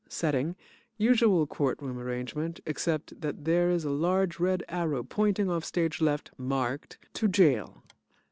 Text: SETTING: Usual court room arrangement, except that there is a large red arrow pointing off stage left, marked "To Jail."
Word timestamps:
SETTING: 0.09 0.55
Usual 0.97 1.45
court 1.45 1.79
room 1.79 1.99
arrangement, 1.99 2.59
except 2.65 3.21
that 3.21 3.45
there 3.45 3.69
is 3.69 3.85
a 3.85 3.91
large 3.91 4.39
red 4.39 4.63
arrow 4.67 5.03
pointing 5.03 5.47
off 5.47 5.63
stage 5.63 6.01
left, 6.01 6.31
marked 6.39 6.97
"To 7.13 7.27
Jail." 7.27 7.83